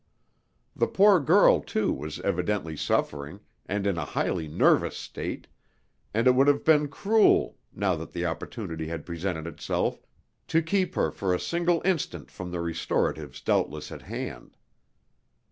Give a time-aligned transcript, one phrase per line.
[0.75, 5.45] The poor girl, too, was evidently suffering, and in a highly nervous state,
[6.11, 10.01] and it would have been cruel, now that the opportunity had presented itself,
[10.47, 14.57] to keep her for a single instant from the restoratives doubtless at hand.